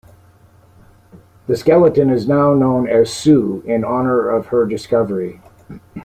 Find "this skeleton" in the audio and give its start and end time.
1.45-2.09